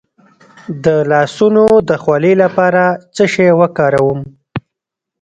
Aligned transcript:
د 0.83 0.85
لاسونو 1.11 1.65
د 1.89 1.91
خولې 2.03 2.33
لپاره 2.43 2.83
څه 3.15 3.23
شی 3.33 3.49
وکاروم؟ 3.59 4.19